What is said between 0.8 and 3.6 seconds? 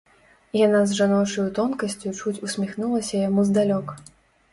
з жаночаю тонкасцю чуць усміхнулася яму